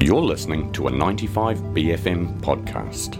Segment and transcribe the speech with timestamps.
[0.00, 3.18] You're listening to a 95BFM podcast.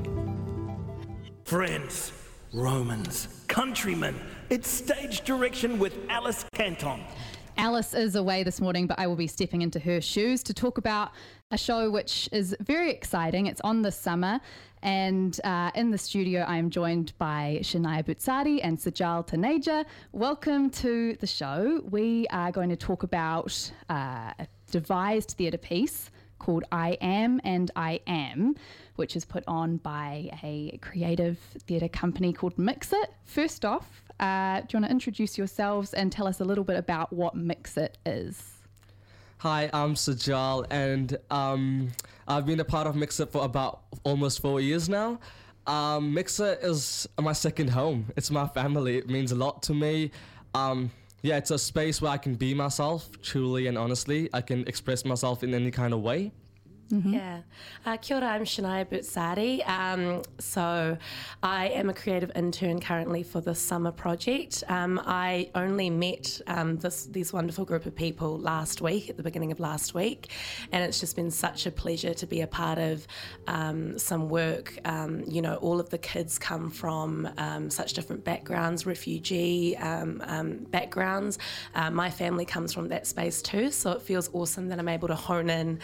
[1.44, 2.12] Friends,
[2.52, 4.14] Romans, countrymen,
[4.48, 7.00] it's stage direction with Alice Canton.
[7.56, 10.78] Alice is away this morning, but I will be stepping into her shoes to talk
[10.78, 11.10] about
[11.50, 13.46] a show which is very exciting.
[13.46, 14.40] It's on this summer,
[14.80, 19.84] and uh, in the studio, I am joined by Shanaia Boutsady and Sajal Taneja.
[20.12, 21.80] Welcome to the show.
[21.90, 27.70] We are going to talk about uh, a devised theatre piece called I Am and
[27.76, 28.54] I Am,
[28.96, 33.12] which is put on by a creative theatre company called Mixit.
[33.24, 36.76] First off, uh, do you want to introduce yourselves and tell us a little bit
[36.76, 38.54] about what Mixit is?
[39.38, 41.92] Hi, I'm Sajal, and um,
[42.26, 45.20] I've been a part of Mixit for about almost four years now.
[45.68, 48.06] Um, Mixit is my second home.
[48.16, 48.98] It's my family.
[48.98, 50.10] It means a lot to me.
[50.54, 50.90] Um,
[51.22, 54.28] yeah, it's a space where I can be myself, truly and honestly.
[54.32, 56.32] I can express myself in any kind of way.
[56.90, 57.14] Mm-hmm.
[57.14, 57.40] Yeah.
[57.84, 59.68] Uh, kia ora, I'm Shanaia Boutsady.
[59.68, 60.96] Um, so
[61.42, 64.64] I am a creative intern currently for the summer project.
[64.68, 69.22] Um, I only met um, this, this wonderful group of people last week, at the
[69.22, 70.30] beginning of last week,
[70.72, 73.06] and it's just been such a pleasure to be a part of
[73.48, 74.78] um, some work.
[74.86, 79.76] Um, you know, all of the kids come from um, such different backgrounds, refugee
[80.70, 81.38] backgrounds.
[81.74, 85.08] Uh, my family comes from that space too, so it feels awesome that I'm able
[85.08, 85.80] to hone in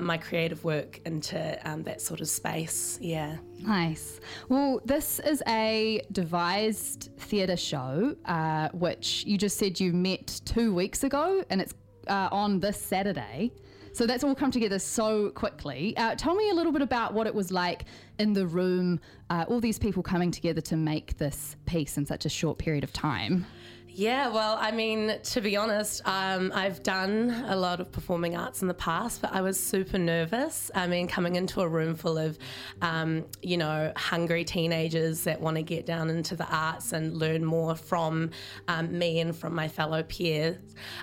[0.00, 2.98] my creative creative work into um, that sort of space.
[3.02, 3.36] Yeah.
[3.58, 4.18] Nice.
[4.48, 10.72] Well, this is a devised theatre show, uh, which you just said you met two
[10.72, 11.74] weeks ago, and it's
[12.06, 13.52] uh, on this Saturday.
[13.92, 15.94] So that's all come together so quickly.
[15.96, 17.84] Uh, tell me a little bit about what it was like
[18.18, 22.24] in the room, uh, all these people coming together to make this piece in such
[22.24, 23.44] a short period of time.
[23.90, 28.62] Yeah, well, I mean, to be honest, um, I've done a lot of performing arts
[28.62, 30.70] in the past, but I was super nervous.
[30.74, 32.38] I mean, coming into a room full of,
[32.82, 37.44] um, you know, hungry teenagers that want to get down into the arts and learn
[37.44, 38.30] more from
[38.68, 40.58] um, me and from my fellow peers,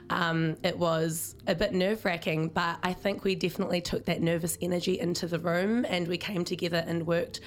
[0.09, 4.57] um, it was a bit nerve wracking, but I think we definitely took that nervous
[4.61, 7.41] energy into the room and we came together and worked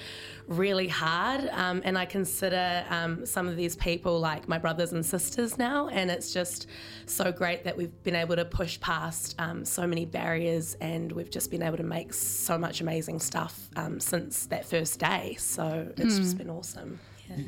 [0.47, 1.47] really hard.
[1.51, 5.87] Um, and I consider um, some of these people like my brothers and sisters now.
[5.89, 6.67] And it's just
[7.05, 11.29] so great that we've been able to push past um, so many barriers and we've
[11.29, 15.35] just been able to make so much amazing stuff um, since that first day.
[15.39, 16.17] So it's mm.
[16.17, 16.99] just been awesome.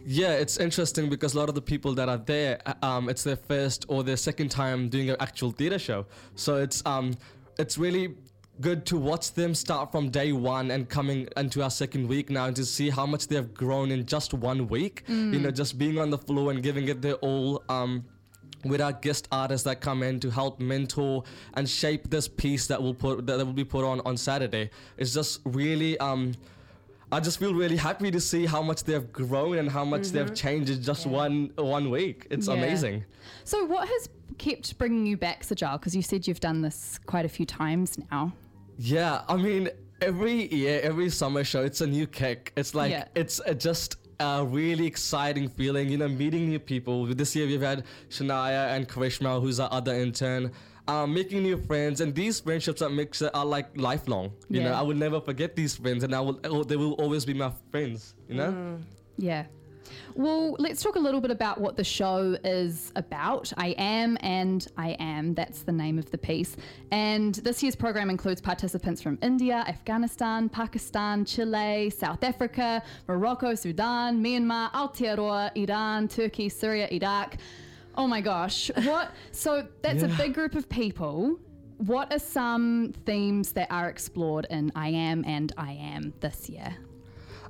[0.06, 0.34] Yeah.
[0.34, 3.36] it's interesting because a lot of the people that are there, uh, um, it's their
[3.36, 6.06] first or their second time doing an actual theatre show.
[6.36, 7.16] So it's um,
[7.58, 8.16] it's really
[8.62, 12.46] good to watch them start from day one and coming into our second week now
[12.46, 15.04] and to see how much they have grown in just one week.
[15.08, 15.34] Mm.
[15.34, 17.64] You know, just being on the floor and giving it their all.
[17.70, 18.06] Um,
[18.64, 21.24] with our guest artists that come in to help mentor
[21.56, 24.70] and shape this piece that will put that will be put on on Saturday.
[24.98, 26.34] It's just really um,
[27.12, 30.18] I just feel really happy to see how much they've grown and how much mm-hmm.
[30.18, 31.12] they've changed in just yeah.
[31.12, 32.28] one one week.
[32.30, 32.54] It's yeah.
[32.54, 33.04] amazing.
[33.44, 35.74] So, what has kept bringing you back, Sajal?
[35.74, 38.32] Because you said you've done this quite a few times now.
[38.78, 39.70] Yeah, I mean,
[40.02, 42.52] every year, every summer show, it's a new kick.
[42.56, 43.06] It's like yeah.
[43.16, 47.06] it's a, just a really exciting feeling, you know, meeting new people.
[47.06, 50.52] This year we've had Shanaia and Karishma, who's our other intern.
[50.88, 54.32] Um, making new friends and these friendships that makes are like lifelong.
[54.50, 54.70] You yeah.
[54.70, 57.52] know, I will never forget these friends, and I will they will always be my
[57.72, 58.16] friends.
[58.28, 58.52] You know.
[58.52, 58.82] Mm.
[59.18, 59.46] Yeah,
[60.16, 63.52] well, let's talk a little bit about what the show is about.
[63.58, 66.56] I Am and I Am, that's the name of the piece.
[66.92, 74.24] And this year's program includes participants from India, Afghanistan, Pakistan, Chile, South Africa, Morocco, Sudan,
[74.24, 77.38] Myanmar, Aotearoa, Iran, Turkey, Syria, Iraq.
[77.96, 78.72] Oh my gosh.
[78.84, 79.12] What?
[79.32, 80.14] So that's yeah.
[80.14, 81.40] a big group of people.
[81.78, 86.78] What are some themes that are explored in I Am and I Am this year?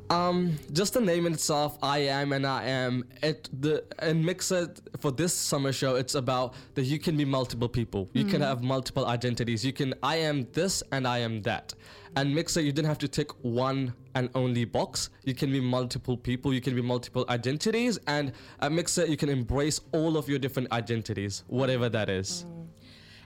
[0.10, 3.06] Um, just the name itself, I am and I am.
[3.22, 5.96] It the and Mixit for this summer show.
[5.96, 8.10] It's about that you can be multiple people.
[8.14, 8.32] You mm.
[8.32, 9.66] can have multiple identities.
[9.66, 11.74] You can I am this and I am that.
[12.18, 15.10] And mixer, you didn't have to tick one and only box.
[15.24, 16.54] You can be multiple people.
[16.54, 17.98] You can be multiple identities.
[18.08, 22.46] And at Mixit, you can embrace all of your different identities, whatever that is.
[22.46, 22.61] Mm.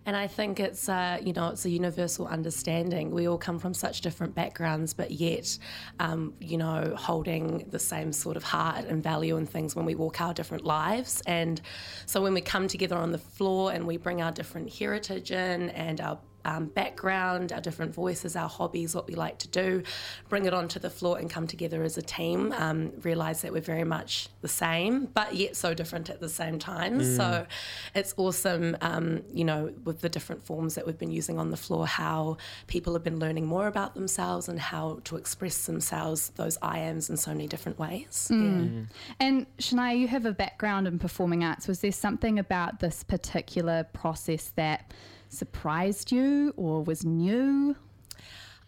[0.05, 3.11] And I think it's a, you know it's a universal understanding.
[3.11, 5.57] We all come from such different backgrounds, but yet,
[5.99, 9.95] um, you know, holding the same sort of heart and value and things when we
[9.95, 11.21] walk our different lives.
[11.25, 11.61] And
[12.05, 15.69] so when we come together on the floor and we bring our different heritage in
[15.71, 19.83] and our um, background, our different voices, our hobbies, what we like to do,
[20.29, 22.53] bring it onto the floor and come together as a team.
[22.57, 26.59] Um, realize that we're very much the same, but yet so different at the same
[26.59, 26.99] time.
[26.99, 27.17] Mm.
[27.17, 27.45] So
[27.93, 31.57] it's awesome, um, you know, with the different forms that we've been using on the
[31.57, 32.37] floor, how
[32.67, 37.09] people have been learning more about themselves and how to express themselves, those I ams,
[37.09, 38.29] in so many different ways.
[38.31, 38.87] Mm.
[39.19, 41.67] And Shanaia, you have a background in performing arts.
[41.67, 44.93] Was there something about this particular process that
[45.35, 47.75] surprised you or was new?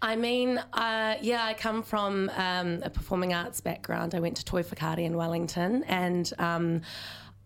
[0.02, 4.14] I mean, uh, yeah, I come from um, a performing arts background.
[4.14, 6.82] I went to Toi Whakaari in Wellington, and um,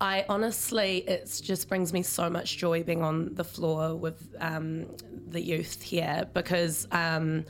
[0.01, 4.87] I honestly, it just brings me so much joy being on the floor with um,
[5.31, 7.45] the youth here because um,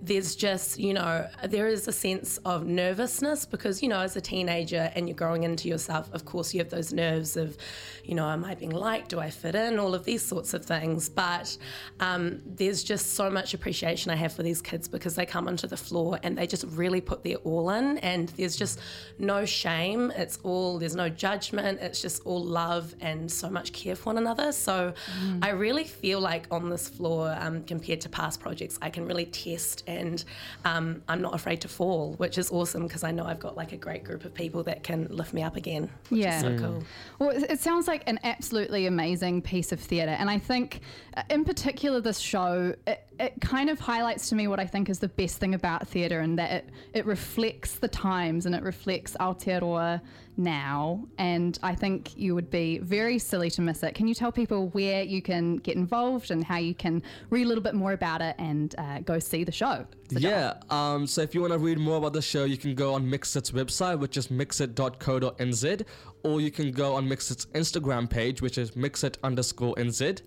[0.00, 4.20] there's just, you know, there is a sense of nervousness because, you know, as a
[4.20, 7.56] teenager and you're growing into yourself, of course, you have those nerves of,
[8.04, 9.10] you know, am I being liked?
[9.10, 9.78] Do I fit in?
[9.78, 11.08] All of these sorts of things.
[11.08, 11.56] But
[12.00, 15.66] um, there's just so much appreciation I have for these kids because they come onto
[15.66, 18.80] the floor and they just really put their all in, and there's just
[19.18, 20.12] no shame.
[20.16, 21.80] It's all, there's no judgment.
[21.80, 24.52] It's just all love and so much care for one another.
[24.52, 24.94] So
[25.42, 29.26] I really feel like on this floor, um, compared to past projects, I can really
[29.26, 30.24] test and
[30.64, 33.72] um, I'm not afraid to fall, which is awesome because I know I've got like
[33.72, 36.36] a great group of people that can lift me up again, which Yeah.
[36.36, 36.82] is so cool.
[37.18, 40.12] Well, it it sounds like an absolutely amazing piece of theatre.
[40.18, 40.80] And I think,
[41.16, 44.88] uh, in particular, this show, it, it kind of highlights to me what I think
[44.88, 48.62] is the best thing about theatre and that it, it reflects the times and it
[48.62, 50.00] reflects Aotearoa
[50.38, 51.06] now.
[51.18, 53.94] And I think you would be very silly to miss it.
[53.94, 57.48] Can you tell people where you can get involved and how you can read a
[57.48, 59.86] little bit more about it and uh, go see the show?
[60.10, 60.54] Yeah.
[60.70, 63.08] Um, so if you want to read more about the show, you can go on
[63.08, 65.84] Mixit's website, which is mixit.co.nz,
[66.22, 70.22] or you can go on Mixit's Instagram page, which is mixit underscore nz.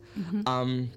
[0.48, 0.92] Um,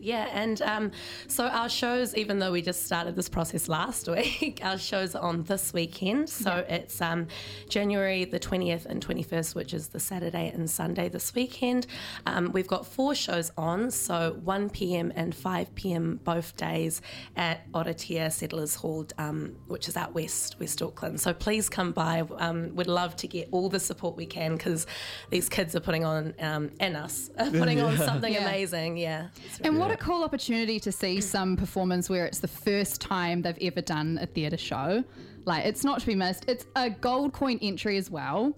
[0.00, 0.92] Yeah, and um,
[1.26, 5.22] so our shows, even though we just started this process last week, our shows are
[5.22, 6.28] on this weekend.
[6.28, 7.26] So it's um,
[7.68, 11.86] January the 20th and 21st, which is the Saturday and Sunday this weekend.
[12.26, 17.00] Um, we've got four shows on, so 1 pm and 5 pm both days
[17.36, 21.20] at Oratia Settlers Hall, um, which is out west, West Auckland.
[21.20, 22.22] So please come by.
[22.38, 24.86] Um, we'd love to get all the support we can because
[25.30, 28.46] these kids are putting on, um, and us, are putting on something Yeah.
[28.46, 28.96] amazing.
[28.96, 29.28] Yeah.
[29.44, 33.00] It's really And what a cool opportunity to see some performance where it's the first
[33.00, 35.02] time they've ever done a theatre show.
[35.44, 36.44] Like, it's not to be missed.
[36.48, 38.54] It's a gold coin entry as well.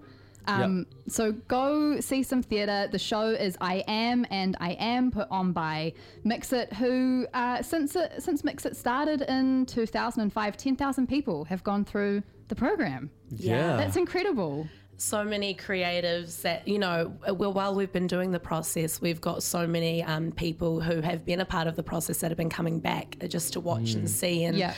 [0.47, 2.89] Um, So go see some theatre.
[2.91, 5.93] The show is I Am and I Am put on by
[6.25, 12.23] Mixit, who uh, since it, since Mixit started in 2005, 10,000 people have gone through
[12.49, 13.11] the program.
[13.31, 13.77] yeah.
[13.77, 14.67] That's incredible.
[15.01, 19.43] So many creatives that you know well while we've been doing the process we've got
[19.43, 22.51] so many um, people who have been a part of the process that have been
[22.51, 24.75] coming back just to watch and see and Yeah.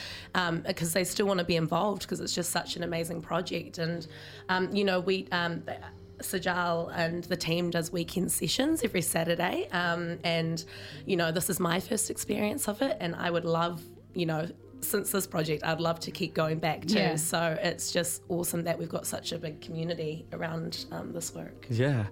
[0.65, 4.07] because they still want to be involved because it's just such an amazing project and
[4.47, 5.61] um, you know we um,
[6.19, 10.63] Sajal and the team does weekend sessions every Saturday um, and
[11.05, 13.83] you know this is my first experience of it and I would love
[14.13, 14.47] you know
[14.83, 17.15] since this project I'd love to keep going back too Yeah.
[17.15, 21.65] so it's just awesome that we've got such a big community around um, this work.
[21.69, 22.05] Yeah.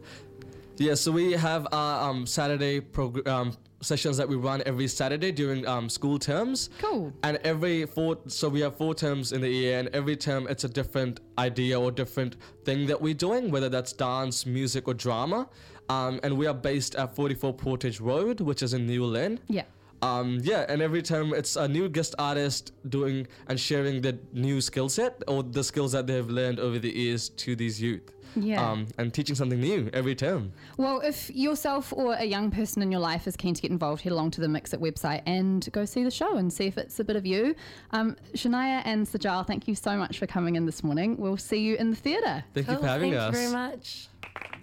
[0.77, 5.31] Yeah, so we have our um, Saturday progr- um, sessions that we run every Saturday
[5.31, 6.69] during um, school terms.
[6.79, 7.13] Cool.
[7.21, 10.63] And every four, so we have four terms in the year, and every term it's
[10.63, 15.47] a different idea or different thing that we're doing, whether that's dance, music, or drama.
[15.89, 19.39] Um, and we are based at 44 Portage Road, which is in New Lynn.
[19.49, 19.65] Yeah.
[20.01, 24.61] Um, yeah, and every time it's a new guest artist doing and sharing the new
[24.61, 28.11] skill set or the skills that they've learned over the years to these youth.
[28.35, 28.65] Yeah.
[28.65, 30.53] Um, and teaching something new every term.
[30.77, 34.03] Well, if yourself or a young person in your life is keen to get involved,
[34.03, 36.99] head along to the Mixit website and go see the show and see if it's
[36.99, 37.55] a bit of you.
[37.91, 41.17] Um, Shanaia and Sajal, thank you so much for coming in this morning.
[41.17, 42.43] We'll see you in the theatre.
[42.53, 43.33] Thank you for having thank us.
[43.33, 44.07] you very much.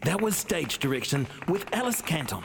[0.03, 2.45] That was Stage Direction with Alice Canton.